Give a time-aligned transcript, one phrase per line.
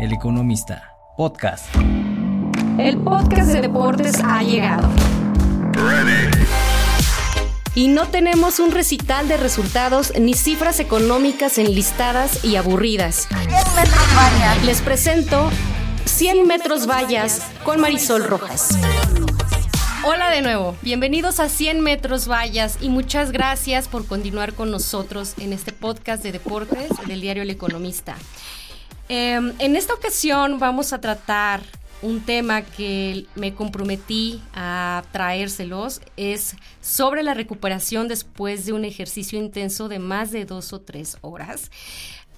[0.00, 1.66] El Economista, podcast.
[2.78, 4.88] El podcast de deportes ha llegado.
[7.76, 13.28] Y no tenemos un recital de resultados ni cifras económicas enlistadas y aburridas.
[14.64, 15.48] Les presento
[16.06, 18.76] 100 metros vallas con Marisol Rojas.
[20.04, 25.34] Hola de nuevo, bienvenidos a 100 metros vallas y muchas gracias por continuar con nosotros
[25.38, 28.16] en este podcast de deportes del diario El Economista.
[29.08, 31.62] Em, en esta ocasión vamos a tratar
[32.00, 39.38] un tema que me comprometí a traérselos, es sobre la recuperación después de un ejercicio
[39.38, 41.70] intenso de más de dos o tres horas.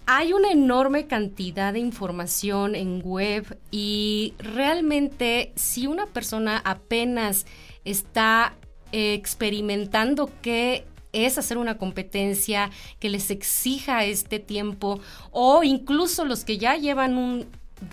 [0.07, 7.45] Hay una enorme cantidad de información en web y realmente si una persona apenas
[7.85, 8.55] está
[8.93, 10.85] experimentando qué
[11.25, 17.17] es hacer una competencia que les exija este tiempo o incluso los que ya llevan
[17.17, 17.47] un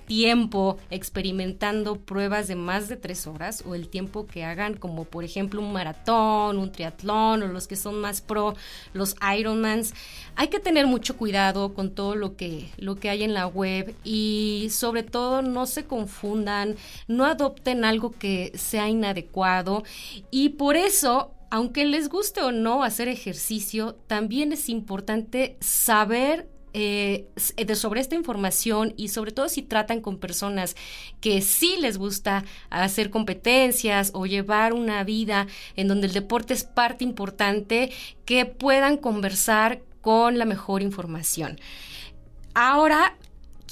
[0.06, 5.24] tiempo experimentando pruebas de más de tres horas o el tiempo que hagan como por
[5.24, 8.56] ejemplo un maratón, un triatlón o los que son más pro,
[8.94, 9.94] los Ironmans.
[10.36, 13.94] Hay que tener mucho cuidado con todo lo que, lo que hay en la web
[14.04, 16.76] y sobre todo no se confundan,
[17.08, 19.84] no adopten algo que sea inadecuado
[20.32, 27.28] y por eso aunque les guste o no hacer ejercicio, también es importante saber eh,
[27.56, 30.76] de sobre esta información y sobre todo si tratan con personas
[31.22, 35.46] que sí les gusta hacer competencias o llevar una vida
[35.76, 37.92] en donde el deporte es parte importante,
[38.26, 41.60] que puedan conversar con la mejor información.
[42.56, 43.16] Ahora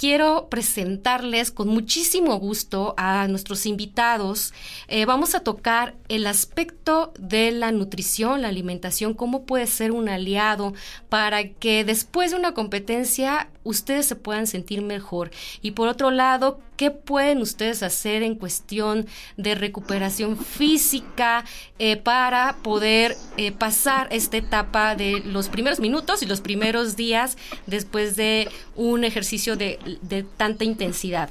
[0.02, 4.52] quiero presentarles con muchísimo gusto a nuestros invitados.
[4.88, 10.08] Eh, vamos a tocar el aspecto de la nutrición, la alimentación, cómo puede ser un
[10.08, 10.74] aliado
[11.08, 15.30] para que después de una competencia ustedes se puedan sentir mejor.
[15.60, 21.44] Y por otro lado, ¿qué pueden ustedes hacer en cuestión de recuperación física
[21.78, 27.36] eh, para poder eh, pasar esta etapa de los primeros minutos y los primeros días
[27.66, 31.30] después de un ejercicio de, de tanta intensidad?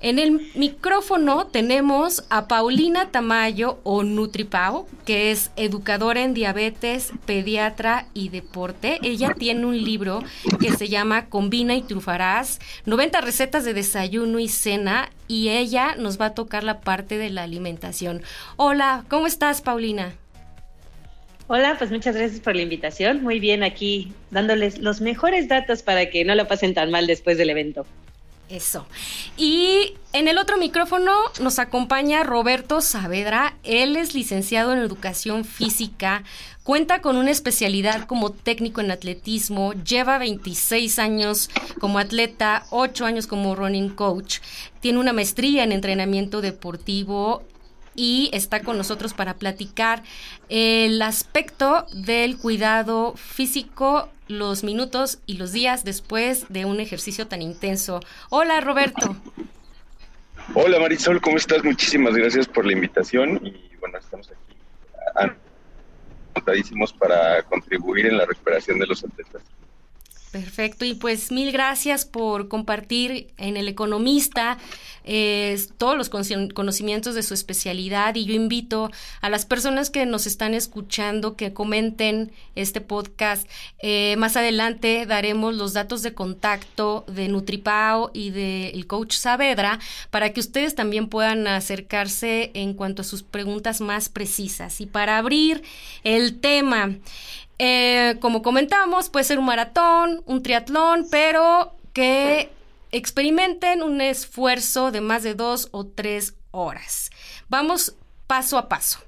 [0.00, 8.06] En el micrófono tenemos a Paulina Tamayo o Nutripao, que es educadora en diabetes, pediatra
[8.12, 8.98] y deporte.
[9.02, 10.22] Ella tiene un libro
[10.60, 16.20] que se llama Combina y trufarás, 90 recetas de desayuno y cena, y ella nos
[16.20, 18.22] va a tocar la parte de la alimentación.
[18.56, 20.14] Hola, ¿cómo estás, Paulina?
[21.46, 23.22] Hola, pues muchas gracias por la invitación.
[23.22, 27.36] Muy bien aquí dándoles los mejores datos para que no lo pasen tan mal después
[27.36, 27.84] del evento.
[28.48, 28.86] Eso.
[29.36, 33.56] Y en el otro micrófono nos acompaña Roberto Saavedra.
[33.62, 36.24] Él es licenciado en educación física,
[36.62, 43.26] cuenta con una especialidad como técnico en atletismo, lleva 26 años como atleta, 8 años
[43.26, 44.38] como running coach,
[44.80, 47.42] tiene una maestría en entrenamiento deportivo
[47.94, 50.02] y está con nosotros para platicar
[50.48, 57.42] el aspecto del cuidado físico los minutos y los días después de un ejercicio tan
[57.42, 58.00] intenso.
[58.30, 59.16] Hola Roberto.
[60.54, 61.64] Hola Marisol, ¿cómo estás?
[61.64, 65.34] Muchísimas gracias por la invitación y bueno, estamos aquí
[66.34, 69.42] anotadísimos para contribuir en la recuperación de los atletas.
[70.34, 74.58] Perfecto, y pues mil gracias por compartir en El Economista
[75.04, 78.90] eh, todos los conocimientos de su especialidad y yo invito
[79.20, 83.48] a las personas que nos están escuchando que comenten este podcast.
[83.78, 89.78] Eh, más adelante daremos los datos de contacto de Nutripao y del coach Saavedra
[90.10, 94.80] para que ustedes también puedan acercarse en cuanto a sus preguntas más precisas.
[94.80, 95.62] Y para abrir
[96.02, 96.96] el tema,
[97.58, 102.50] eh, como comentábamos, puede ser un maratón, un triatlón, pero que
[102.90, 107.10] experimenten un esfuerzo de más de dos o tres horas.
[107.48, 107.94] Vamos
[108.26, 109.00] paso a paso.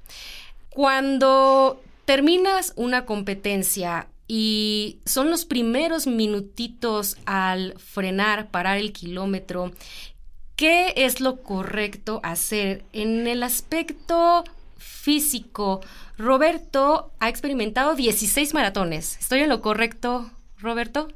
[0.70, 9.72] Cuando terminas una competencia y son los primeros minutitos al frenar, parar el kilómetro,
[10.56, 14.44] ¿qué es lo correcto hacer en el aspecto
[14.78, 15.80] físico?
[16.18, 19.18] Roberto ha experimentado 16 maratones.
[19.18, 21.08] ¿Estoy en lo correcto, Roberto?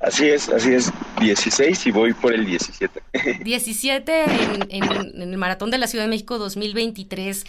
[0.00, 0.90] Así es, así es,
[1.20, 3.02] 16 y voy por el 17.
[3.44, 4.24] 17
[4.70, 7.44] en, el Maratón de la Ciudad de México 2023.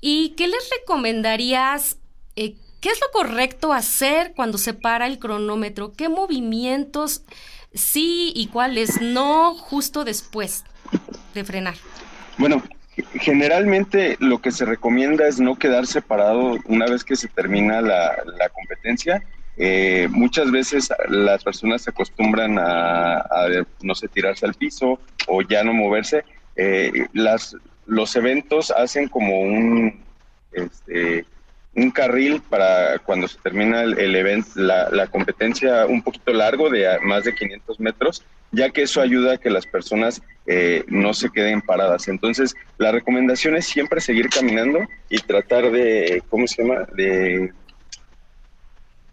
[0.00, 1.96] ¿Y qué les recomendarías?
[2.36, 5.94] Eh, ¿Qué es lo correcto hacer cuando se para el cronómetro?
[5.94, 7.22] ¿Qué movimientos
[7.74, 10.62] sí y cuáles no justo después
[11.34, 11.74] de frenar?
[12.38, 12.62] Bueno,
[13.14, 18.16] generalmente lo que se recomienda es no quedar separado una vez que se termina la,
[18.54, 19.22] competencia
[19.58, 23.24] eh, muchas veces las personas se acostumbran a,
[23.82, 26.24] no sé, tirarse al piso o ya no moverse.
[26.56, 27.56] Eh, las,
[27.86, 30.04] los eventos hacen como un,
[30.52, 31.24] este,
[31.76, 36.98] un carril para cuando se termina el, evento, la, la, competencia un poquito largo de
[37.02, 41.30] más de 500 metros, ya que eso ayuda a que las personas eh, no se
[41.30, 42.08] queden paradas.
[42.08, 44.80] Entonces, la recomendación es siempre seguir caminando
[45.10, 46.86] y tratar de, ¿cómo se llama?
[46.94, 47.52] De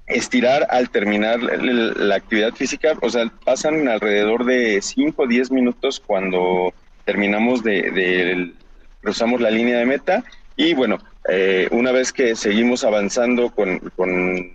[0.05, 6.01] estirar al terminar la actividad física, o sea, pasan alrededor de 5 o 10 minutos
[6.05, 6.73] cuando
[7.05, 8.53] terminamos de,
[9.01, 10.23] cruzamos la línea de meta
[10.55, 10.99] y bueno,
[11.29, 14.53] eh, una vez que seguimos avanzando con, con,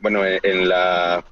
[0.00, 1.24] bueno, en la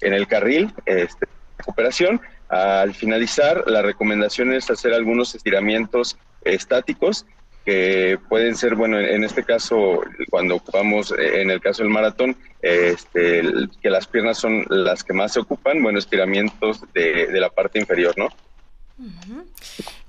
[0.00, 1.26] en el carril este,
[1.58, 7.26] recuperación, al finalizar la recomendación es hacer algunos estiramientos estáticos
[7.64, 12.36] que pueden ser, bueno, en este caso, cuando ocupamos, eh, en el caso del maratón,
[12.60, 13.42] este,
[13.80, 18.14] que las piernas son las que más se ocupan, bueno, estiramientos de, la parte inferior,
[18.18, 18.28] ¿no?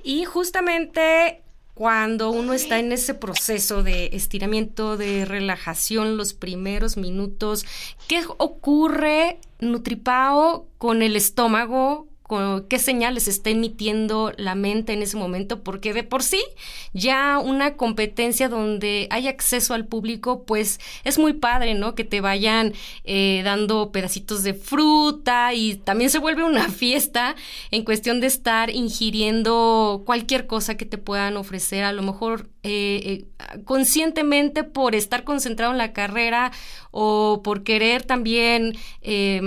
[0.03, 1.41] Y justamente
[1.75, 7.65] cuando uno está en ese proceso de estiramiento, de relajación, los primeros minutos,
[8.07, 12.07] ¿qué ocurre, Nutripao, con el estómago,
[12.69, 16.41] qué señales está emitiendo la mente en ese momento, porque de por sí
[16.93, 21.93] ya una competencia donde hay acceso al público, pues es muy padre, ¿no?
[21.93, 22.73] Que te vayan
[23.03, 27.35] eh, dando pedacitos de fruta y también se vuelve una fiesta
[27.71, 33.25] en cuestión de estar ingiriendo cualquier cosa que te puedan ofrecer, a lo mejor eh,
[33.51, 36.51] eh, conscientemente por estar concentrado en la carrera
[36.89, 38.75] o por querer también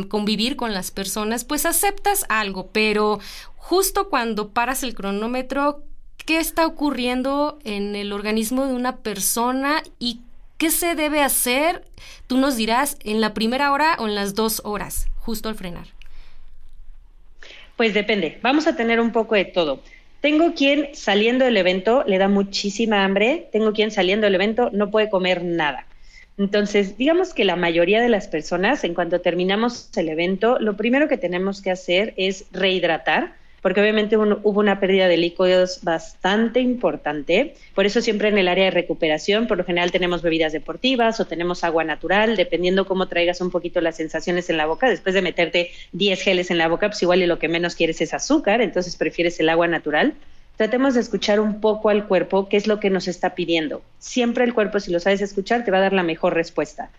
[0.08, 3.18] convivir con las personas, pues aceptas algo pero
[3.56, 5.82] justo cuando paras el cronómetro,
[6.24, 10.20] ¿qué está ocurriendo en el organismo de una persona y
[10.56, 11.84] qué se debe hacer?
[12.28, 15.88] Tú nos dirás en la primera hora o en las dos horas, justo al frenar.
[17.76, 19.82] Pues depende, vamos a tener un poco de todo.
[20.20, 24.90] Tengo quien saliendo del evento le da muchísima hambre, tengo quien saliendo del evento no
[24.90, 25.86] puede comer nada.
[26.38, 31.08] Entonces, digamos que la mayoría de las personas, en cuanto terminamos el evento, lo primero
[31.08, 37.54] que tenemos que hacer es rehidratar, porque obviamente hubo una pérdida de líquidos bastante importante.
[37.74, 41.26] Por eso siempre en el área de recuperación, por lo general tenemos bebidas deportivas o
[41.26, 44.88] tenemos agua natural, dependiendo cómo traigas un poquito las sensaciones en la boca.
[44.88, 48.00] Después de meterte 10 geles en la boca, pues igual y lo que menos quieres
[48.00, 50.14] es azúcar, entonces prefieres el agua natural
[50.58, 53.80] tratemos de escuchar un poco al cuerpo qué es lo que nos está pidiendo.
[54.00, 56.90] Siempre el cuerpo, si lo sabes escuchar, te va a dar la mejor respuesta.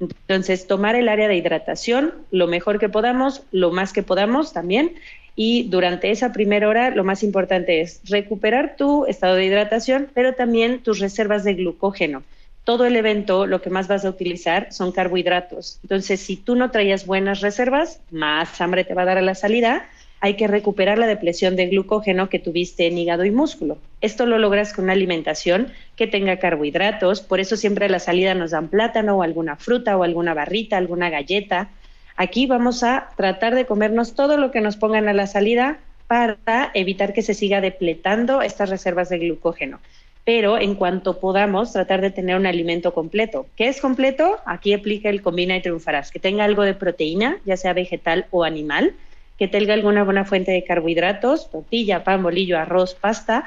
[0.00, 4.96] Entonces, tomar el área de hidratación lo mejor que podamos, lo más que podamos también.
[5.36, 10.34] Y durante esa primera hora, lo más importante es recuperar tu estado de hidratación, pero
[10.34, 12.22] también tus reservas de glucógeno.
[12.64, 15.78] Todo el evento, lo que más vas a utilizar son carbohidratos.
[15.82, 19.36] Entonces, si tú no traías buenas reservas, más hambre te va a dar a la
[19.36, 19.86] salida
[20.20, 23.78] hay que recuperar la depresión de glucógeno que tuviste en hígado y músculo.
[24.00, 28.34] Esto lo logras con una alimentación que tenga carbohidratos, por eso siempre a la salida
[28.34, 31.68] nos dan plátano o alguna fruta o alguna barrita, alguna galleta.
[32.16, 36.70] Aquí vamos a tratar de comernos todo lo que nos pongan a la salida para
[36.74, 39.80] evitar que se siga depletando estas reservas de glucógeno.
[40.24, 43.46] Pero en cuanto podamos, tratar de tener un alimento completo.
[43.56, 44.38] ¿Qué es completo?
[44.44, 46.10] Aquí aplica el combina y triunfarás.
[46.10, 48.94] Que tenga algo de proteína, ya sea vegetal o animal,
[49.38, 53.44] que tenga alguna buena fuente de carbohidratos, tortilla, pan, bolillo, arroz, pasta.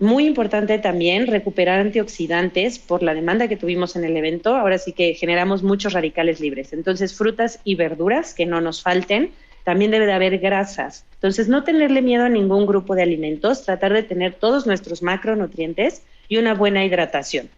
[0.00, 4.56] Muy importante también recuperar antioxidantes por la demanda que tuvimos en el evento.
[4.56, 6.72] Ahora sí que generamos muchos radicales libres.
[6.72, 9.30] Entonces, frutas y verduras que no nos falten.
[9.62, 11.04] También debe de haber grasas.
[11.14, 16.02] Entonces, no tenerle miedo a ningún grupo de alimentos, tratar de tener todos nuestros macronutrientes
[16.28, 17.48] y una buena hidratación.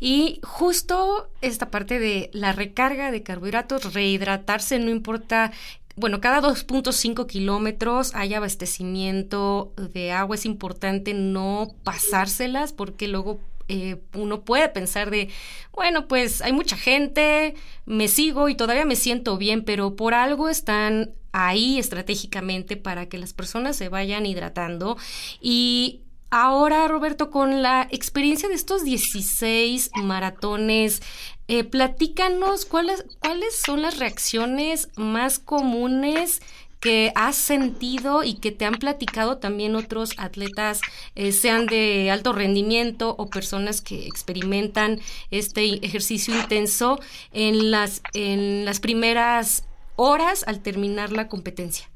[0.00, 5.52] Y justo esta parte de la recarga de carbohidratos, rehidratarse, no importa
[5.96, 10.36] bueno, cada 2.5 kilómetros hay abastecimiento de agua.
[10.36, 15.28] Es importante no pasárselas porque luego eh, uno puede pensar de,
[15.72, 17.54] bueno, pues hay mucha gente,
[17.86, 23.18] me sigo y todavía me siento bien, pero por algo están ahí estratégicamente para que
[23.18, 24.96] las personas se vayan hidratando
[25.40, 31.00] y Ahora, Roberto, con la experiencia de estos 16 maratones,
[31.46, 36.42] eh, platícanos cuáles, cuáles son las reacciones más comunes
[36.80, 40.80] que has sentido y que te han platicado también otros atletas,
[41.14, 46.98] eh, sean de alto rendimiento o personas que experimentan este ejercicio intenso
[47.32, 49.64] en las, en las primeras
[49.94, 51.88] horas al terminar la competencia.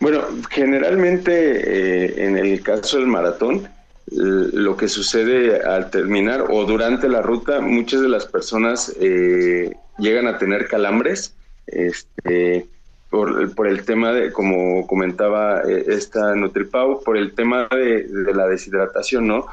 [0.00, 3.68] Bueno, generalmente eh, en el caso del maratón,
[4.10, 10.26] lo que sucede al terminar o durante la ruta, muchas de las personas eh, llegan
[10.26, 11.34] a tener calambres,
[11.66, 12.66] este,
[13.10, 18.34] por, por, el tema de, como comentaba eh, esta Nutripau, por el tema de, de
[18.34, 19.46] la deshidratación, ¿no?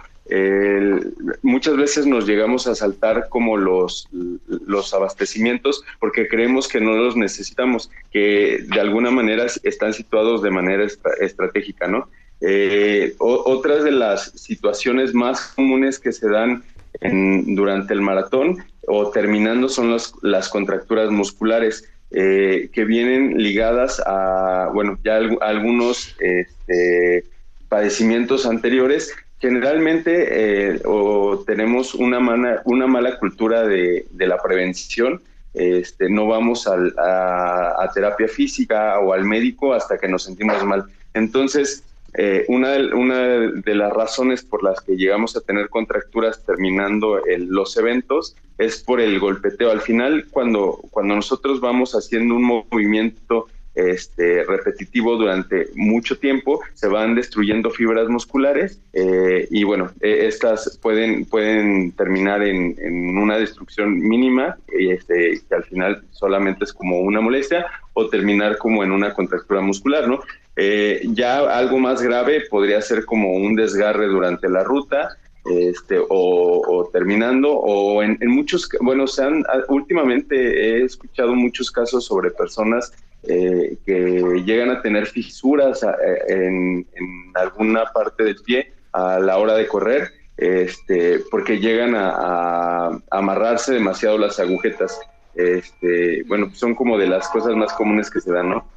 [1.43, 4.07] Muchas veces nos llegamos a saltar como los,
[4.47, 10.49] los abastecimientos porque creemos que no los necesitamos, que de alguna manera están situados de
[10.49, 10.85] manera
[11.21, 12.09] estratégica, ¿no?
[12.41, 16.63] Eh, otras de las situaciones más comunes que se dan
[17.01, 24.69] durante el maratón o terminando son las, las contracturas musculares eh, que vienen ligadas a,
[24.73, 27.25] bueno, ya algunos este,
[27.67, 35.21] padecimientos anteriores generalmente eh, o tenemos una, una mala cultura de, la prevención.
[35.53, 40.83] Este, no vamos a, terapia física o al médico hasta que nos sentimos mal.
[41.13, 41.83] Entonces,
[42.17, 47.21] eh, una, de, una, de, las razones por las que llegamos a tener contracturas terminando
[47.37, 49.71] los eventos es por el golpeteo.
[49.71, 56.87] Al final, cuando, cuando nosotros vamos haciendo un movimiento este, repetitivo durante mucho tiempo, se
[56.87, 62.75] van destruyendo fibras musculares eh, y bueno, e, estas pueden, pueden terminar en,
[63.17, 68.83] una destrucción mínima, este, que al final solamente es como una molestia, o terminar como
[68.83, 70.21] en una contractura muscular, ¿no?
[70.55, 76.89] Eh, ya algo más grave podría ser como un desgarre durante la ruta, este, o,
[76.91, 82.91] terminando, o en, en, muchos, bueno, se han, últimamente he escuchado muchos casos sobre personas
[83.27, 85.87] eh, que llegan a tener fisuras eh,
[86.27, 86.87] en,
[87.33, 94.17] alguna parte del pie a la hora de correr, este, porque llegan a, amarrarse demasiado
[94.17, 94.99] las agujetas.
[95.35, 98.67] Este, bueno, son como de las cosas más comunes que se dan, ¿no?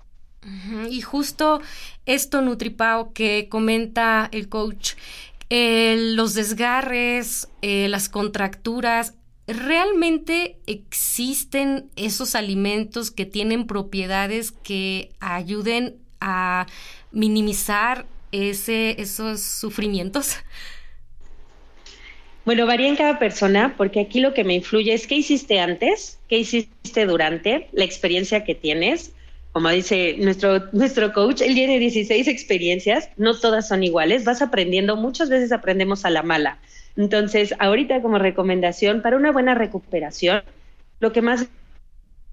[0.88, 1.60] Y justo
[2.06, 4.94] esto, Nutripao, que comenta el coach,
[5.50, 9.14] los desgarres, eh, las contracturas,
[9.48, 16.66] ¿realmente existen esos alimentos que tienen propiedades que ayuden a
[17.12, 20.36] minimizar ese, esos sufrimientos?
[22.44, 26.18] Bueno, varía en cada persona, porque aquí lo que me influye es qué hiciste antes,
[26.28, 29.12] qué hiciste durante, la experiencia que tienes.
[29.52, 34.96] Como dice nuestro, nuestro coach, él tiene 16 experiencias, no todas son iguales, vas aprendiendo,
[34.96, 36.58] muchas veces aprendemos a la mala.
[36.98, 40.42] Entonces, ahorita como recomendación para una buena recuperación,
[40.98, 41.46] lo que más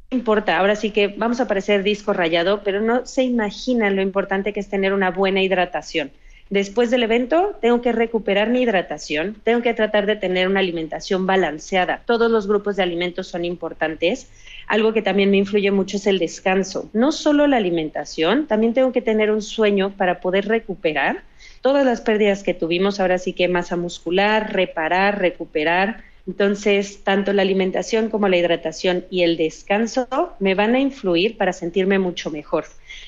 [0.09, 4.53] importa, ahora sí que vamos a parecer disco rayado, pero no se imaginan lo importante
[4.53, 6.11] que es tener una buena hidratación.
[6.49, 11.27] Después del evento, tengo que recuperar mi hidratación, tengo que tratar de tener una alimentación
[11.27, 12.01] balanceada.
[12.05, 14.29] Todos los grupos de alimentos son importantes.
[14.67, 16.89] Algo que también me influye mucho es el descanso.
[16.93, 21.23] No solo la alimentación, también tengo que tener un sueño para poder recuperar
[21.65, 26.03] todas las pérdidas que tuvimos, ahora sí que masa muscular, reparar, recuperar.
[26.27, 30.07] Entonces, tanto la alimentación como la hidratación y el descanso
[30.39, 32.65] me van a influir para sentirme mucho mejor.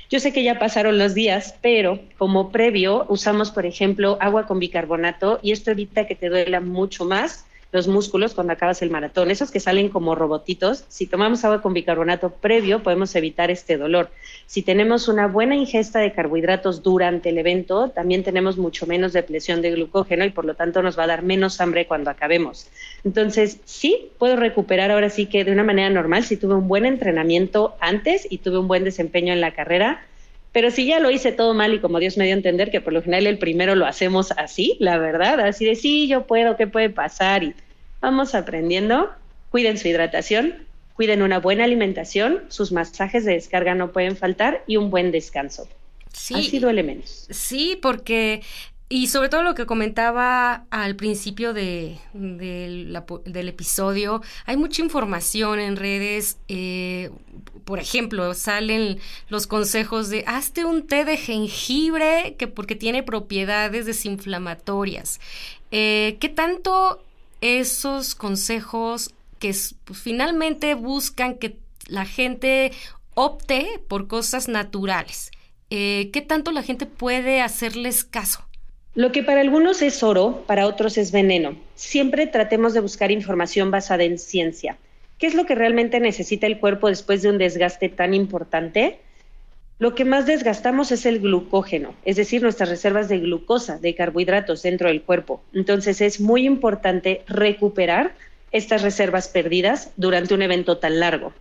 [0.10, 4.58] Yo sé que ya pasaron los días, pero como previo usamos, por ejemplo, agua con
[4.58, 7.46] bicarbonato y esto evita que te duela mucho más
[7.78, 11.74] los músculos cuando acabas el maratón, esos que salen como robotitos, si tomamos agua con
[11.74, 14.10] bicarbonato previo podemos evitar este dolor.
[14.48, 19.62] Si tenemos una buena ingesta de carbohidratos durante el evento, también tenemos mucho menos depresión
[19.62, 22.68] de glucógeno y por lo tanto nos va a dar menos hambre cuando acabemos.
[23.06, 26.86] Entonces, sí, puedo recuperar ahora sí que de una manera normal si tuve un buen
[26.86, 30.02] entrenamiento antes y tuve un buen desempeño en la carrera,
[30.52, 32.82] pero si ya lo hice todo mal y como Dios me dio a entender que
[32.82, 36.58] por lo general el primero lo hacemos así, la verdad, así de sí, yo puedo,
[36.58, 37.44] ¿qué puede pasar?
[38.02, 39.10] Vamos aprendiendo.
[39.50, 44.78] Cuiden su hidratación, cuiden una buena alimentación, sus masajes de descarga no pueden faltar y
[44.78, 45.68] un buen descanso.
[46.12, 47.28] Sí, Así duele menos.
[47.30, 48.42] Sí, porque
[48.90, 55.76] y sobre todo lo que comentaba al principio de, del episodio, hay mucha información en
[55.76, 56.38] redes.
[56.48, 57.12] Eh,
[57.66, 63.86] por ejemplo, salen los consejos de hazte un té de jengibre que porque tiene propiedades
[63.86, 65.20] desinflamatorias.
[65.72, 67.04] Eh, ¿Qué tanto
[67.42, 69.54] esos consejos que
[69.86, 72.72] pues, finalmente buscan que la gente
[73.14, 75.32] opte por cosas naturales?
[75.70, 78.48] Eh, ¿Qué tanto la gente puede hacerles caso?
[78.96, 81.56] Lo que para algunos es oro, para otros es veneno.
[81.76, 84.78] Siempre tratemos de buscar información basada en ciencia.
[85.20, 89.00] ¿Qué es lo que realmente necesita el cuerpo después de un desgaste tan importante?
[89.80, 94.64] Lo que más desgastamos es el glucógeno, es decir, nuestras reservas de glucosa, de carbohidratos
[94.64, 95.42] dentro del cuerpo.
[95.54, 98.16] Entonces es muy importante recuperar
[98.52, 101.32] estas reservas perdidas durante un evento tan largo.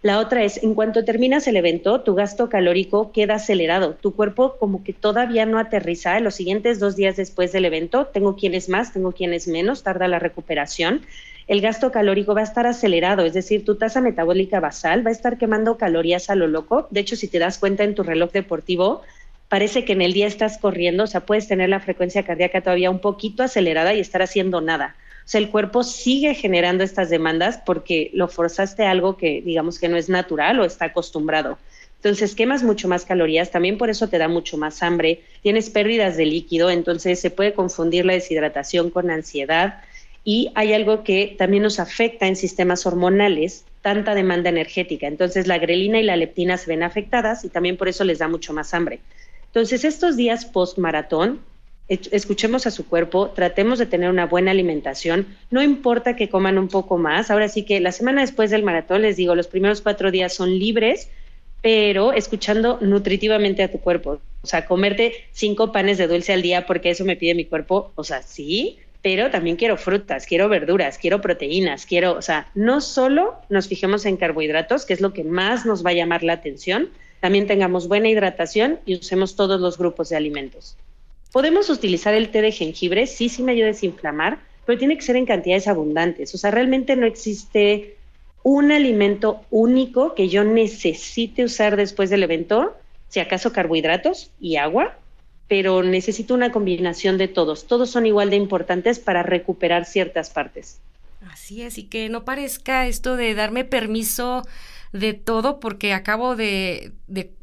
[0.00, 3.94] La otra es, en cuanto terminas el evento, tu gasto calórico queda acelerado.
[3.94, 6.16] Tu cuerpo como que todavía no aterriza.
[6.16, 10.08] En los siguientes dos días después del evento, tengo quienes más, tengo quienes menos, tarda
[10.08, 11.02] la recuperación.
[11.52, 15.12] El gasto calórico va a estar acelerado, es decir, tu tasa metabólica basal va a
[15.12, 16.88] estar quemando calorías a lo loco.
[16.90, 19.02] De hecho, si te das cuenta en tu reloj deportivo,
[19.50, 22.90] parece que en el día estás corriendo, o sea, puedes tener la frecuencia cardíaca todavía
[22.90, 24.96] un poquito acelerada y estar haciendo nada.
[25.26, 29.78] O sea, el cuerpo sigue generando estas demandas porque lo forzaste a algo que digamos
[29.78, 31.58] que no es natural o está acostumbrado.
[31.96, 36.16] Entonces quemas mucho más calorías, también por eso te da mucho más hambre, tienes pérdidas
[36.16, 39.82] de líquido, entonces se puede confundir la deshidratación con ansiedad
[40.24, 45.06] y hay algo que también nos afecta en sistemas hormonales, tanta demanda energética.
[45.06, 48.28] Entonces la grelina y la leptina se ven afectadas y también por eso les da
[48.28, 49.00] mucho más hambre.
[49.46, 51.40] Entonces estos días post maratón
[51.88, 56.68] escuchemos a su cuerpo, tratemos de tener una buena alimentación, no importa que coman un
[56.68, 60.10] poco más, ahora sí que la semana después del maratón, les digo, los primeros cuatro
[60.10, 61.10] días son libres,
[61.60, 66.66] pero escuchando nutritivamente a tu cuerpo, o sea, comerte cinco panes de dulce al día
[66.66, 70.96] porque eso me pide mi cuerpo, o sea, sí, pero también quiero frutas, quiero verduras,
[70.96, 75.24] quiero proteínas, quiero, o sea, no solo nos fijemos en carbohidratos, que es lo que
[75.24, 76.90] más nos va a llamar la atención,
[77.20, 80.76] también tengamos buena hidratación y usemos todos los grupos de alimentos.
[81.32, 85.02] Podemos utilizar el té de jengibre, sí, sí me ayuda a desinflamar, pero tiene que
[85.02, 86.34] ser en cantidades abundantes.
[86.34, 87.96] O sea, realmente no existe
[88.44, 92.76] un alimento único que yo necesite usar después del evento,
[93.08, 94.96] si acaso carbohidratos y agua,
[95.52, 97.66] pero necesito una combinación de todos.
[97.66, 100.80] Todos son igual de importantes para recuperar ciertas partes.
[101.30, 104.46] Así es, y que no parezca esto de darme permiso
[104.94, 106.92] de todo porque acabo de,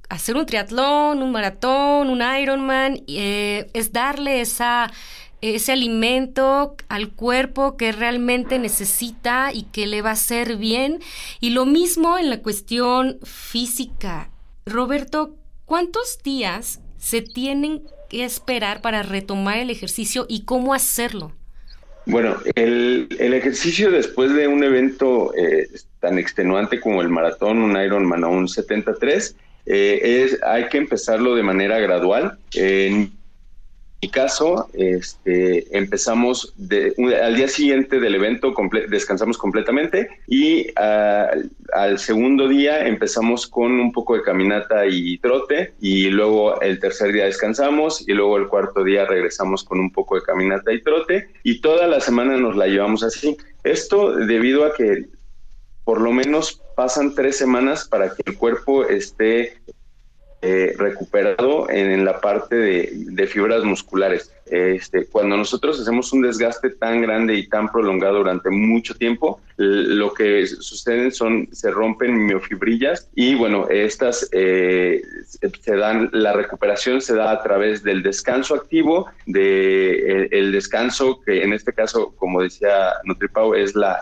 [0.10, 4.92] hacer un triatlón, un maratón, un Ironman, eh, es darle esa,
[5.42, 11.00] ese alimento al cuerpo que realmente necesita y que le va a hacer bien.
[11.40, 14.32] Y lo mismo en la cuestión física.
[14.66, 15.36] Roberto,
[15.66, 21.32] ¿cuántos días se tienen que esperar para retomar el ejercicio y cómo hacerlo?
[22.06, 28.24] Bueno, el, ejercicio después de un evento eh, tan extenuante como el maratón, un Ironman
[28.24, 32.38] o un 73, eh, es, hay que empezarlo de manera gradual.
[32.54, 33.12] En
[34.02, 36.54] mi caso, este, empezamos
[37.22, 38.54] al día siguiente del evento,
[38.88, 46.10] descansamos completamente y al segundo día empezamos con un poco de caminata y trote y
[46.10, 50.22] luego el tercer día descansamos y luego el cuarto día regresamos con un poco de
[50.22, 53.36] caminata y trote y toda la semana nos la llevamos así.
[53.66, 55.08] Esto debido a que
[55.84, 59.58] por lo menos pasan tres semanas para que el cuerpo esté
[60.42, 64.32] eh, recuperado en, la parte de, fibras musculares.
[64.50, 70.14] Este, cuando nosotros hacemos un desgaste tan grande y tan prolongado durante mucho tiempo, lo
[70.14, 75.02] que sucede son, se rompen miofibrillas y bueno, estas eh,
[75.62, 81.44] se dan, la recuperación se da a través del descanso activo, de el, descanso que
[81.44, 84.00] en este caso, como decía Nutripau, es la,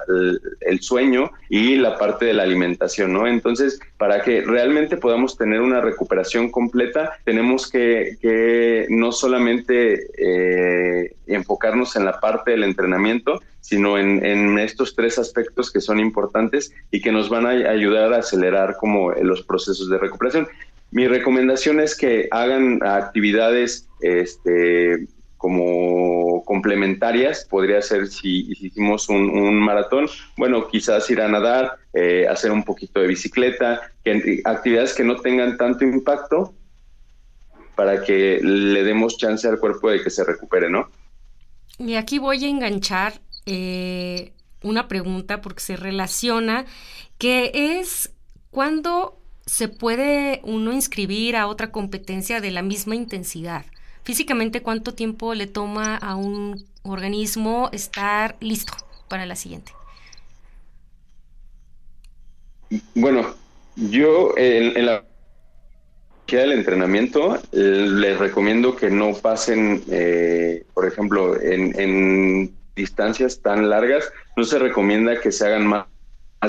[0.62, 3.27] el, sueño y la parte de la alimentación, ¿no?
[3.27, 10.37] Entonces, para que realmente podamos tener una recuperación completa, tenemos que, que no solamente eh,
[10.38, 16.71] eh, enfocarnos en la parte del entrenamiento, sino en, estos tres aspectos que son importantes
[16.91, 20.47] y que nos van a ayudar a acelerar como los procesos de recuperación.
[20.91, 30.08] Mi recomendación es que hagan actividades este, como complementarias, podría ser si, hicimos un, maratón,
[30.38, 33.82] bueno, quizás ir a nadar, eh, hacer un poquito de bicicleta,
[34.45, 36.54] actividades que no tengan tanto impacto,
[37.77, 40.89] para que le demos chance al cuerpo de que se recupere, ¿no?
[41.77, 46.65] Y aquí voy a enganchar eh, una pregunta porque se relaciona,
[47.19, 48.11] que es
[48.49, 53.63] cuándo se puede uno inscribir a otra competencia de la misma intensidad.
[54.03, 58.73] Físicamente, ¿cuánto tiempo le toma a un organismo estar listo
[59.07, 59.71] para la siguiente?
[62.95, 63.35] Bueno,
[63.75, 65.03] yo en la
[66.35, 74.43] del entrenamiento, les recomiendo que no pasen, eh, por ejemplo, en, distancias tan largas, no
[74.43, 75.87] se recomienda que se hagan más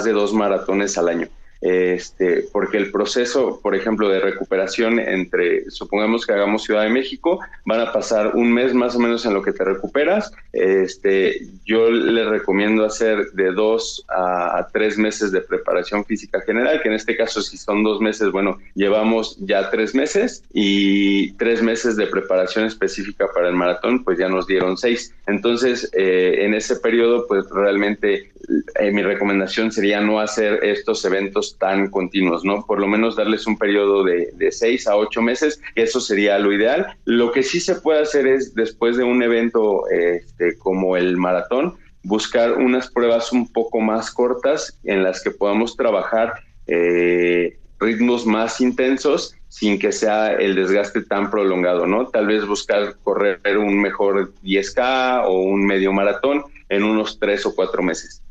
[0.04, 1.28] de dos maratones al año
[1.60, 7.40] este, porque el proceso, por ejemplo, de recuperación entre, supongamos que hagamos Ciudad de México,
[7.64, 10.32] van a pasar un mes más o menos en lo que te recuperas.
[10.52, 16.88] Este, yo le recomiendo hacer de dos a, tres meses de preparación física general, que
[16.88, 21.96] en este caso si son dos meses, bueno, llevamos ya tres meses y tres meses
[21.96, 25.14] de preparación específica para el maratón, pues ya nos dieron seis.
[25.26, 28.30] Entonces, eh, en ese periodo, pues realmente
[28.78, 32.64] eh, mi recomendación sería no hacer estos eventos tan continuos, ¿no?
[32.66, 36.52] Por lo menos darles un periodo de, de seis a ocho meses, eso sería lo
[36.52, 36.96] ideal.
[37.04, 41.76] Lo que sí se puede hacer es, después de un evento este, como el maratón,
[42.02, 46.34] buscar unas pruebas un poco más cortas en las que podamos trabajar
[46.66, 52.08] eh, ritmos más intensos sin que sea el desgaste tan prolongado, ¿no?
[52.08, 57.54] Tal vez buscar correr un mejor 10K o un medio maratón en unos tres o
[57.54, 58.22] cuatro meses.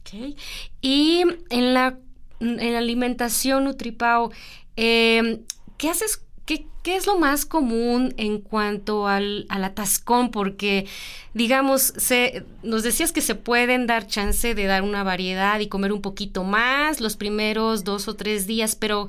[0.00, 0.36] Ok.
[0.80, 1.96] Y en la,
[2.42, 4.32] en alimentación, Nutripao,
[4.76, 5.40] eh,
[5.78, 10.32] ¿qué haces ¿Qué, ¿Qué, es lo más común en cuanto al, al atascón?
[10.32, 10.86] Porque,
[11.34, 15.92] digamos, se, nos decías que se pueden dar chance de dar una variedad y comer
[15.92, 19.08] un poquito más los primeros dos o tres días, pero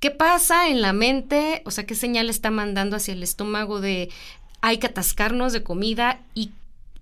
[0.00, 1.60] ¿qué pasa en la mente?
[1.66, 4.08] O sea, ¿qué señal está mandando hacia el estómago de
[4.62, 6.50] hay que atascarnos de comida y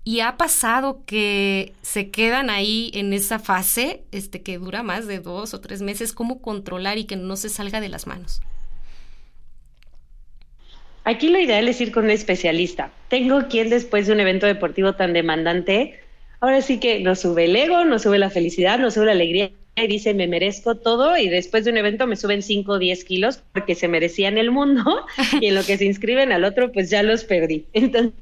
[0.08, 5.18] y ha pasado que se quedan ahí en esa fase, este, que dura más de
[5.18, 8.40] dos o tres meses, ¿cómo controlar y que no se salga de las manos?
[11.04, 12.90] Aquí lo ideal es ir con un especialista.
[13.08, 16.00] Tengo quien después de un evento deportivo tan demandante,
[16.40, 19.50] ahora sí que nos sube el ego, nos sube la felicidad, nos sube la alegría
[19.76, 23.04] y dice me merezco todo y después de un evento me suben 5 o 10
[23.04, 25.04] kilos porque se merecían el mundo
[25.42, 27.66] y en lo que se inscriben al otro pues ya los perdí.
[27.74, 28.14] Entonces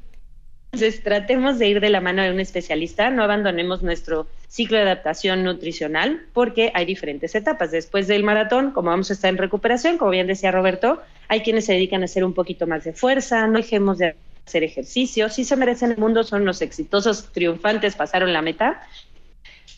[0.77, 4.83] entonces, tratemos de ir de la mano de un especialista, no abandonemos nuestro ciclo de
[4.83, 7.71] adaptación nutricional porque hay diferentes etapas.
[7.71, 11.65] Después del maratón, como vamos a estar en recuperación, como bien decía Roberto, hay quienes
[11.65, 15.45] se dedican a hacer un poquito más de fuerza, no dejemos de hacer ejercicio, si
[15.45, 18.83] se merecen el mundo, son los exitosos triunfantes, pasaron la meta.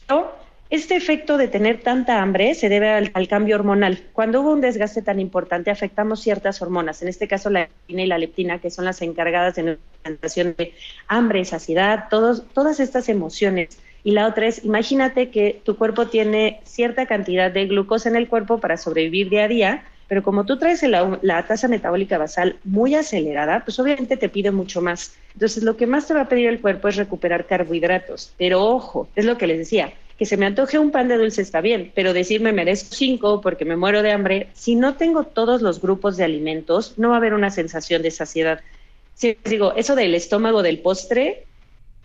[0.09, 0.35] Pero
[0.71, 4.03] este efecto de tener tanta hambre se debe al, cambio hormonal.
[4.13, 8.07] Cuando hubo un desgaste tan importante, afectamos ciertas hormonas, en este caso la leptina y
[8.07, 10.75] la leptina, que son las encargadas de la sensación de
[11.07, 13.79] hambre, saciedad, todas estas emociones.
[14.05, 18.29] Y la otra es, imagínate que tu cuerpo tiene cierta cantidad de glucosa en el
[18.29, 22.95] cuerpo para sobrevivir día a día, pero como tú traes la, tasa metabólica basal muy
[22.95, 25.15] acelerada, pues obviamente te pide mucho más.
[25.35, 28.33] Entonces, lo que más te va a pedir el cuerpo es recuperar carbohidratos.
[28.39, 31.43] Pero ojo, es lo que les decía, que se me antoje un pan de dulce
[31.43, 35.63] está bien, pero decirme merezco cinco porque me muero de hambre, si no tengo todos
[35.63, 38.61] los grupos de alimentos, no va a haber una sensación de saciedad.
[39.15, 41.45] Si digo, eso del estómago del postre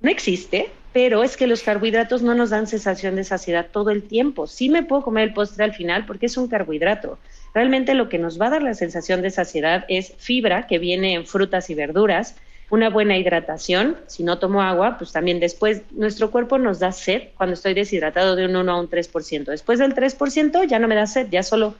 [0.01, 4.03] no existe, pero es que los carbohidratos no nos dan sensación de saciedad todo el
[4.03, 4.45] tiempo.
[4.45, 7.17] Sí me puedo comer el postre al final porque es un carbohidrato.
[7.55, 11.15] Realmente lo que nos va a dar la sensación de saciedad es fibra que viene
[11.15, 12.35] en frutas y verduras,
[12.69, 17.29] una buena hidratación, si no tomo agua, pues también después nuestro cuerpo nos da sed
[17.37, 19.45] cuando estoy deshidratado de un 1 a un 3%.
[19.45, 21.75] Después del 3% ya no me da sed, ya solo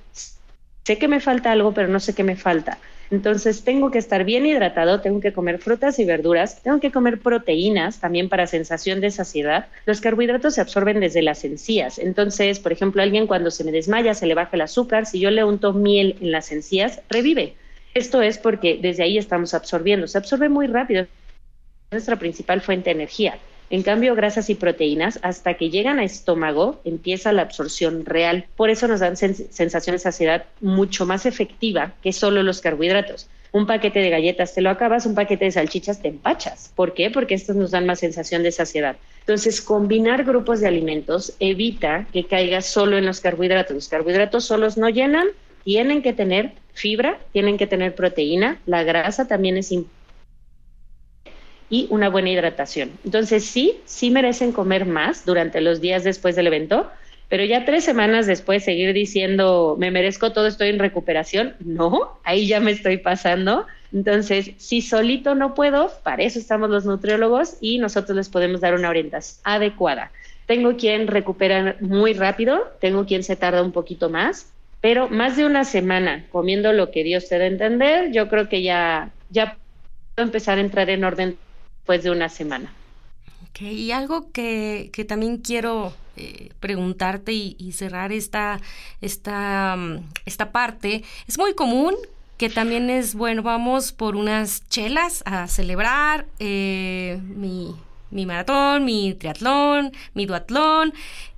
[0.84, 2.78] sé que me falta algo, pero no sé qué me falta.
[3.12, 7.20] Entonces tengo que estar bien hidratado, tengo que comer frutas y verduras, tengo que comer
[7.20, 9.68] proteínas también para sensación de saciedad.
[9.86, 12.00] Los carbohidratos se absorben desde las encías.
[12.00, 15.30] Entonces, por ejemplo, alguien cuando se me desmaya, se le baja el azúcar, si yo
[15.30, 17.56] le unto miel en las encías, revive.
[17.94, 20.08] Esto es porque desde ahí estamos absorbiendo.
[20.08, 21.06] Se absorbe muy rápido.
[21.92, 23.38] Nuestra principal fuente de energía.
[23.70, 28.46] En cambio, grasas y proteínas, hasta que llegan a estómago, empieza la absorción real.
[28.56, 33.30] Por eso nos dan sensación de saciedad mucho más efectiva que solo los carbohidratos.
[33.52, 36.72] Un paquete de galletas te lo acabas, un paquete de salchichas te empachas.
[36.76, 37.12] ¿Por qué?
[37.12, 38.96] Porque estos nos dan más sensación de saciedad.
[39.20, 43.76] Entonces, combinar grupos de alimentos evita que caigas solo en los carbohidratos.
[43.76, 45.28] Los carbohidratos solos no llenan,
[45.64, 50.04] tienen que tener fibra, tienen que tener proteína, la grasa también es importante
[51.74, 52.92] y una buena hidratación.
[53.04, 56.88] Entonces sí, sí merecen comer más durante los días después del evento,
[57.30, 62.46] pero ya tres semanas después seguir diciendo me merezco todo, estoy en recuperación, no, ahí
[62.46, 63.66] ya me estoy pasando.
[63.92, 68.76] Entonces, si solito no puedo, para eso estamos los nutriólogos y nosotros les podemos dar
[68.76, 70.12] una orientación adecuada.
[70.46, 74.53] Tengo quien recupera muy rápido, tengo quien se tarda un poquito más,
[74.84, 78.50] pero más de una semana comiendo lo que Dios te da a entender, yo creo
[78.50, 79.58] que ya, ya
[80.14, 81.38] puedo empezar a entrar en orden
[81.78, 82.70] después de una semana.
[83.48, 88.60] Ok, y algo que, que también quiero eh, preguntarte y, cerrar esta,
[89.00, 91.96] esta, mm, esta parte, es muy común
[92.38, 97.74] que también es, bueno, vamos por unas chelas a celebrar eh, mi,
[98.12, 100.94] mi maratón, mi triatlón, mi duatlón,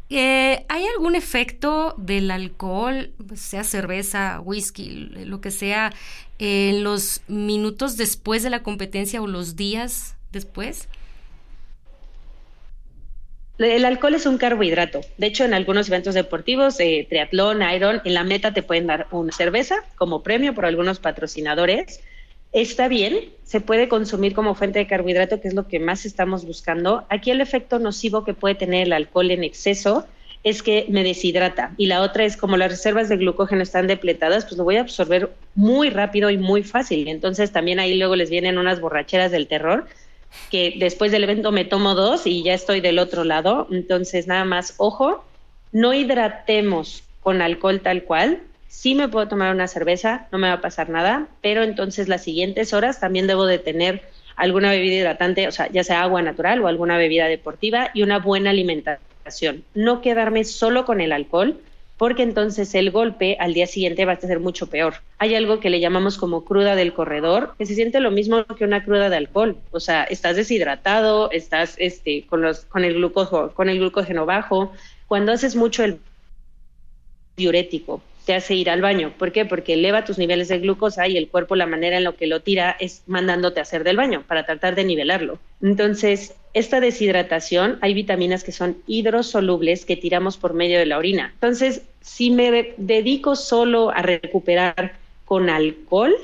[0.10, 5.94] eh, ¿Hay algún efecto del alcohol, sea cerveza, whisky, lo que sea,
[6.38, 10.88] en los minutos después de la competencia o los días después?
[13.58, 15.02] El alcohol es un carbohidrato.
[15.18, 19.08] De hecho, en algunos eventos deportivos, eh, triatlón, iron, en la meta te pueden dar
[19.12, 22.02] una cerveza como premio por algunos patrocinadores
[22.56, 26.46] está bien, se puede consumir como fuente de carbohidrato, que es lo que más estamos
[26.46, 27.06] buscando.
[27.10, 30.08] Aquí el efecto nocivo que puede tener el alcohol en exceso
[30.44, 31.74] es que me deshidrata.
[31.76, 34.82] Y la otra es como las reservas de glucógeno están depletadas, pues lo voy a
[34.82, 37.10] absorber muy rápido y muy fácil.
[37.10, 39.86] Entonces también ahí luego les vienen unas borracheras del terror,
[40.50, 43.68] que después del evento me tomo dos y ya estoy del otro lado.
[43.70, 45.26] Entonces nada más, ojo,
[45.74, 48.40] no hidratemos con alcohol tal cual.
[48.76, 52.24] Sí me puedo tomar una cerveza, no me va a pasar nada, pero entonces las
[52.24, 54.02] siguientes horas también debo de tener
[54.36, 58.20] alguna bebida hidratante, o sea, ya sea agua natural o alguna bebida deportiva y una
[58.20, 59.02] buena alimentación
[59.74, 61.60] no quedarme solo con el alcohol,
[61.98, 64.96] porque entonces el golpe al día siguiente va a ser mucho peor.
[65.18, 68.66] Hay algo que le llamamos como cruda del corredor, que se siente lo mismo que
[68.66, 69.58] una cruda de alcohol.
[69.72, 74.74] O sea, estás deshidratado, estás este, con, los, con, el glucógeno, con el glucógeno bajo.
[75.08, 76.00] Cuando haces mucho el
[77.38, 79.14] diurético, te hace ir al baño.
[79.18, 79.46] ¿Por qué?
[79.46, 82.42] Porque eleva tus niveles de glucosa y el cuerpo la manera en la que lo
[82.42, 85.40] tira es mandándote a hacer del baño para tratar de nivelarlo.
[85.62, 91.32] Entonces, esta deshidratación, hay vitaminas que son hidrosolubles que tiramos por medio de la orina.
[91.34, 94.94] Entonces, si me dedico solo a recuperar
[95.26, 96.16] con alcohol,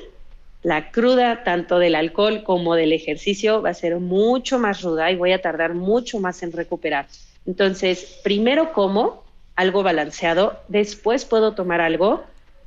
[0.62, 5.16] la cruda tanto del alcohol como del ejercicio va a ser mucho más ruda y
[5.16, 7.06] voy a tardar mucho más en recuperar.
[7.46, 9.21] Entonces, primero como,
[9.56, 12.24] algo balanceado, después puedo tomar algo,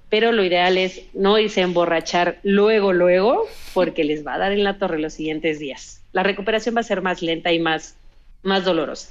[0.09, 4.51] pero lo ideal es no irse a emborrachar luego, luego, porque les va a dar
[4.51, 6.01] en la torre los siguientes días.
[6.13, 7.95] La recuperación va a ser más lenta y más,
[8.43, 9.09] más dolorosa.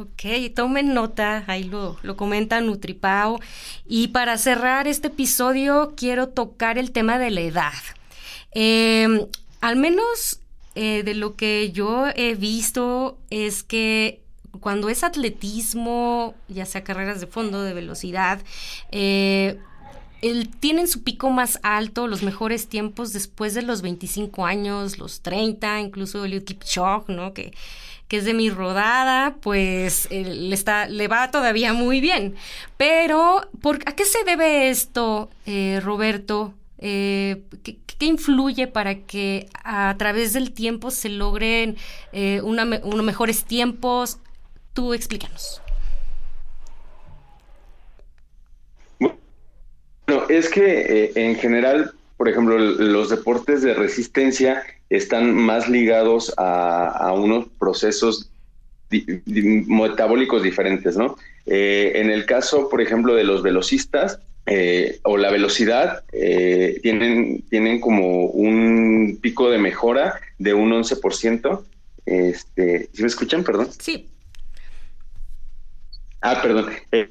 [0.00, 3.40] Ok, tomen nota, ahí lo, lo comenta Nutripao.
[3.86, 7.72] Y para cerrar este episodio, quiero tocar el tema de la edad.
[8.52, 9.26] Em,
[9.60, 10.40] al menos
[10.74, 14.20] eh, de lo que yo he visto es que
[14.60, 18.40] cuando es atletismo, ya sea carreras de fondo, de velocidad,
[18.90, 19.58] eh,
[20.60, 25.80] tienen su pico más alto, los mejores tiempos después de los 25 años, los 30,
[25.80, 27.32] incluso el Kipchoge, ¿no?
[27.34, 27.52] Que,
[28.08, 32.34] que es de mi rodada, pues le, está, le va todavía muy bien.
[32.76, 36.54] Pero, ¿por, ¿a qué se debe esto, eh, Roberto?
[36.78, 41.76] Eh, ¿qué, influye para que a través del tiempo se logren
[42.12, 44.18] unos mejores tiempos?
[44.78, 45.60] Tú explícanos.
[49.00, 49.18] Bueno,
[50.28, 57.12] es que eh, en general, por ejemplo, los deportes de resistencia están más ligados a,
[57.12, 58.30] unos procesos
[59.26, 61.16] metabólicos diferentes, ¿no?
[61.46, 67.80] Eh, en el caso, por ejemplo, de los velocistas, eh, o la velocidad tienen, tienen
[67.80, 71.64] como un pico de mejora de un 11%.
[72.06, 73.42] Este, ¿Sí me escuchan?
[73.42, 73.70] Perdón.
[73.76, 74.08] Sí.
[76.20, 76.70] Ah, perdón.
[76.92, 77.08] Eh,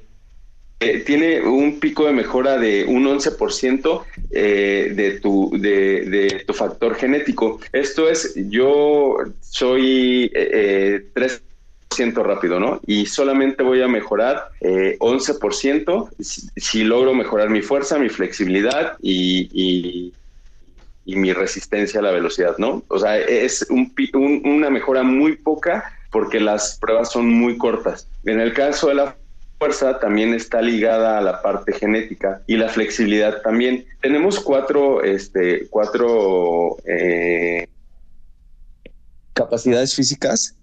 [0.80, 6.96] eh, tiene un pico de mejora de un 11% eh, de, tu, de, tu factor
[6.96, 7.60] genético.
[7.72, 11.42] Esto es, yo soy 3%
[12.24, 12.80] rápido, ¿no?
[12.86, 20.14] Y solamente voy a mejorar 11% si, logro mejorar mi fuerza, mi flexibilidad y, y,
[21.16, 22.84] mi resistencia a la velocidad, ¿no?
[22.90, 23.92] O sea, es un,
[24.44, 28.08] una mejora muy poca porque las pruebas son muy cortas.
[28.26, 29.16] En el caso de la
[29.60, 33.86] fuerza también está ligada a la parte genética y la flexibilidad también.
[34.02, 37.68] Tenemos cuatro, este, cuatro eh,
[39.34, 40.57] capacidades físicas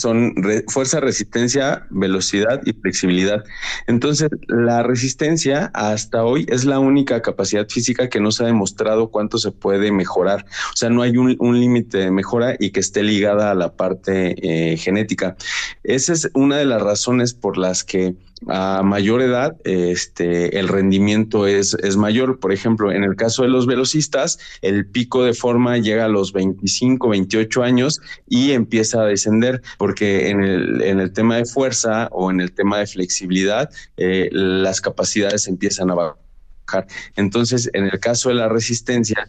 [0.00, 0.34] son
[0.68, 3.44] fuerza, resistencia, velocidad y flexibilidad.
[3.86, 9.10] Entonces, la resistencia hasta hoy es la única capacidad física que no se ha demostrado
[9.10, 10.44] cuánto se puede mejorar.
[10.72, 14.34] O sea, no hay un, límite de mejora y que esté ligada a la parte
[14.72, 15.36] eh, genética.
[15.82, 18.14] Esa es una de las razones por las que
[18.46, 22.38] a mayor edad, este, el rendimiento es, es, mayor.
[22.38, 26.32] Por ejemplo, en el caso de los velocistas, el pico de forma llega a los
[26.32, 32.08] 25, 28 años y empieza a descender, porque en el, en el tema de fuerza
[32.12, 36.86] o en el tema de flexibilidad, eh, las capacidades empiezan a bajar.
[37.16, 39.28] Entonces, en el caso de la resistencia,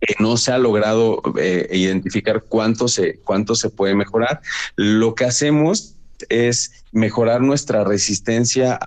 [0.00, 4.40] eh, no se ha logrado eh, identificar cuánto se, cuánto se puede mejorar.
[4.74, 5.96] Lo que hacemos
[6.28, 8.78] es mejorar nuestra resistencia.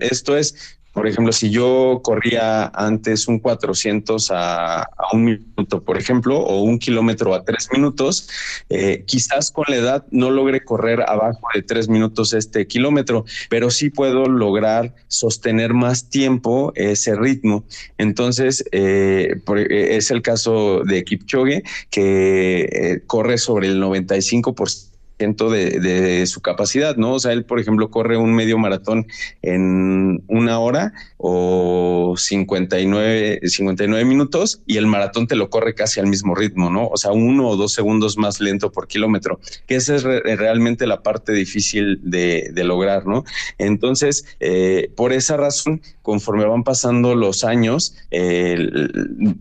[0.00, 6.38] Esto es, por ejemplo, si yo corría antes un 400 a, un minuto, por ejemplo,
[6.38, 8.28] o un kilómetro a tres minutos,
[8.70, 13.70] eh, quizás con la edad no logre correr abajo de tres minutos este kilómetro, pero
[13.70, 17.64] sí puedo lograr sostener más tiempo ese ritmo.
[17.98, 26.26] Entonces, eh, es el caso de Kipchoge, que eh, corre sobre el 95% de, de,
[26.26, 27.14] su capacidad, ¿no?
[27.14, 29.06] O sea, él, por ejemplo, corre un medio maratón
[29.42, 36.06] en una hora o 59, 59 minutos y el maratón te lo corre casi al
[36.06, 36.88] mismo ritmo, ¿no?
[36.88, 41.02] O sea, uno o dos segundos más lento por kilómetro, que esa es realmente la
[41.02, 43.24] parte difícil de, lograr, ¿no?
[43.58, 48.68] Entonces, eh, por esa razón, conforme van pasando los años, eh,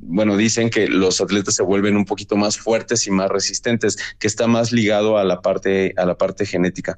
[0.01, 4.27] bueno, dicen que los atletas se vuelven un poquito más fuertes y más resistentes, que
[4.27, 5.62] está más ligado a la parte
[5.95, 6.97] a la parte genética.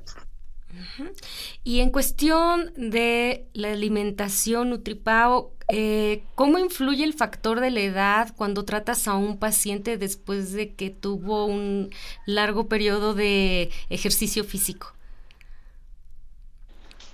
[1.64, 8.34] Y en cuestión de la alimentación, Nutripao, eh, ¿cómo influye el factor de la edad
[8.38, 11.90] cuando tratas a un paciente después de que tuvo un
[12.28, 14.94] largo periodo de ejercicio físico?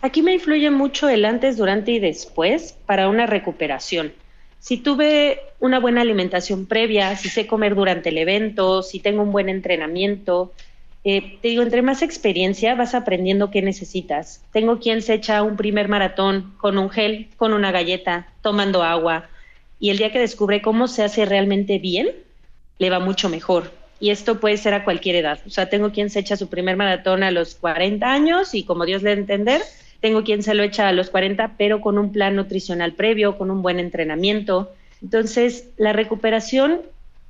[0.02, 4.12] Aquí me influye mucho el antes, durante y después para una recuperación.
[4.60, 9.32] Si tuve una buena alimentación previa, si sé comer durante el evento, si tengo un
[9.32, 10.54] buen entrenamiento,
[11.04, 14.44] eh, te digo, entre más experiencia vas aprendiendo qué necesitas.
[14.52, 19.30] Tengo quien se echa un primer maratón con un gel, con una galleta, tomando agua,
[19.80, 22.12] y el día que descubre cómo se hace realmente bien,
[22.78, 23.72] le va mucho mejor.
[24.00, 25.40] Y esto puede ser a cualquier edad.
[25.46, 28.86] O sea, tengo quien se echa su primer maratón a los 40 años y como
[28.86, 29.62] Dios le entender,
[30.02, 33.50] tengo quien se lo echa a los 40, pero con un plan nutricional previo, con
[33.50, 34.72] un buen entrenamiento.
[35.02, 36.82] Entonces, la recuperación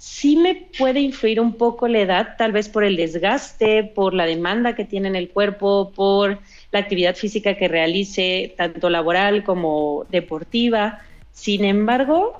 [0.01, 4.25] sí me puede influir un poco la edad, tal vez por el desgaste, por la
[4.25, 6.39] demanda que tiene en el cuerpo, por
[6.71, 11.03] la actividad física que realice, tanto laboral como deportiva.
[11.33, 12.33] Sin embargo,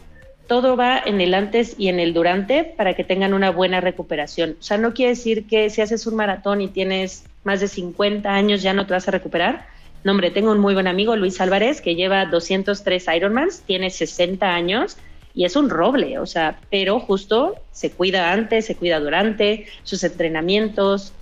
[0.48, 4.56] todo va en el antes y en el durante para que tengan una buena recuperación.
[4.60, 8.28] O sea, no quiere decir que si haces un maratón y tienes más de 50
[8.28, 9.68] años ya no te vas a recuperar.
[10.04, 14.52] No, hombre, tengo un muy buen amigo, Luis Álvarez, que lleva 203 Ironmans, tiene 60
[14.52, 14.98] años
[15.34, 20.04] y es un roble, o sea, pero justo se cuida antes, se cuida durante sus
[20.04, 21.14] entrenamientos.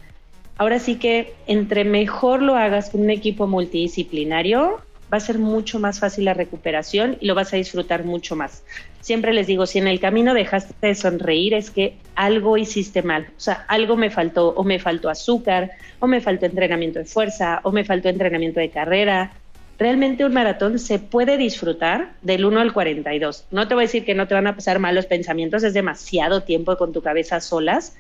[0.57, 5.79] Ahora sí que entre mejor lo hagas con un equipo multidisciplinario, va a ser mucho
[5.79, 8.63] más fácil la recuperación y lo vas a disfrutar mucho más.
[9.01, 13.27] Siempre les digo, si en el camino dejaste de sonreír es que algo hiciste mal,
[13.37, 17.61] o sea, algo me faltó, o me faltó azúcar, o me faltó entrenamiento de fuerza,
[17.63, 19.31] o me faltó entrenamiento de carrera,
[19.79, 23.45] realmente un maratón se puede disfrutar del 1 al 42.
[23.49, 26.43] No te voy a decir que no te van a pasar malos pensamientos, es demasiado
[26.43, 27.95] tiempo con tu cabeza solas,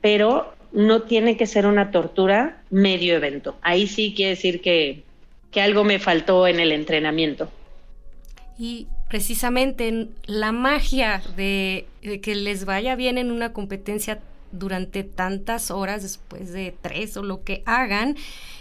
[0.00, 3.56] pero no tiene que ser una tortura medio evento.
[3.62, 5.02] Ahí sí quiere decir que,
[5.50, 7.50] que algo me faltó en el entrenamiento.
[8.56, 14.20] Y precisamente la magia de, de que les vaya bien en una competencia
[14.52, 18.16] durante tantas horas después de tres o lo que hagan,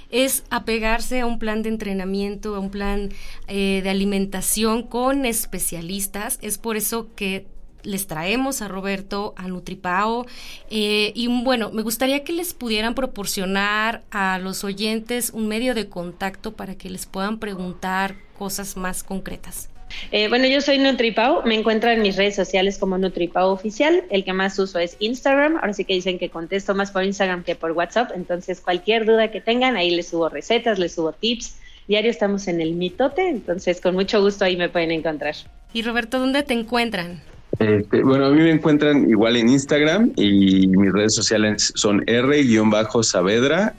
[0.10, 3.12] es apegarse a un plan de entrenamiento, a un plan
[3.48, 6.39] eh, de alimentación con especialistas.
[6.41, 7.48] Es por eso que
[7.86, 10.26] les traemos a Roberto, a Nutripao.
[10.70, 15.88] Eh, y bueno, me gustaría que les pudieran proporcionar a los oyentes un medio de
[15.88, 19.70] contacto para que les puedan preguntar cosas más concretas.
[20.12, 24.24] Eh, bueno, yo soy NutriPau, me encuentran en mis redes sociales como NutriPau Oficial, el
[24.24, 27.56] que más uso es Instagram, ahora sí que dicen que contesto más por Instagram que
[27.56, 32.12] por WhatsApp, entonces cualquier duda que tengan, ahí les subo recetas, les subo tips, diario
[32.12, 35.36] estamos en el mitote, entonces con mucho gusto ahí me pueden encontrar.
[35.74, 37.21] Y Roberto, ¿dónde te encuentran?
[37.60, 43.74] Este, bueno, a mí me encuentran igual en Instagram y mis redes sociales son R-Saavedra-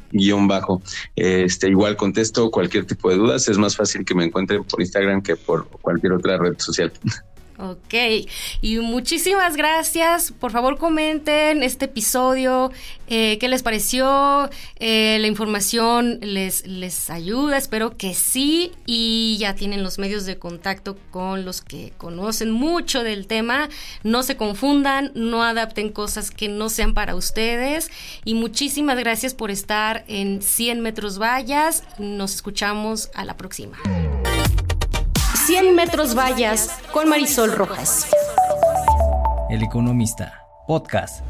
[1.15, 3.49] Este, igual contesto cualquier tipo de dudas.
[3.49, 6.93] Es más fácil que me encuentren por Instagram que por cualquier otra red social.
[7.59, 7.95] Ok,
[8.61, 10.33] y muchísimas gracias.
[10.33, 12.71] Por favor comenten este episodio,
[13.09, 19.55] eh, qué les pareció, eh, la información les, les ayuda, espero que sí, y ya
[19.55, 23.71] tienen los medios de contacto con los que conocen mucho del tema.
[24.03, 27.91] No se confundan, no adapten cosas que no sean para ustedes,
[28.25, 31.85] y muchísimas gracias por estar en 100 metros vallas.
[31.99, 33.79] Nos escuchamos a la próxima.
[35.59, 38.07] 100 metros vallas con Marisol Rojas.
[39.49, 41.25] El Economista, podcast.